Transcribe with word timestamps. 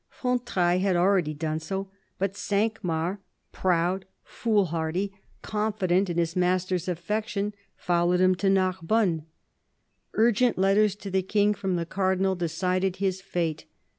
Fontrailles 0.09 0.81
had 0.81 0.95
already 0.95 1.31
done 1.35 1.59
so, 1.59 1.91
but 2.17 2.35
Cinq 2.35 2.83
Mars, 2.83 3.19
proud, 3.51 4.05
foolhardy, 4.23 5.13
confident 5.43 6.09
in 6.09 6.17
his 6.17 6.33
THE 6.33 6.39
CARDINAL 6.39 6.59
287 6.59 6.69
master's 6.79 6.87
affection, 6.87 7.53
followed 7.77 8.19
him 8.19 8.33
to 8.33 8.49
Narbonne. 8.49 9.27
Urgent 10.15 10.57
letters 10.57 10.95
to 10.95 11.11
the 11.11 11.21
King 11.21 11.53
from 11.53 11.75
the 11.75 11.85
Cardinal 11.85 12.33
decided 12.33 12.95
his 12.95 13.21
fate. 13.21 13.65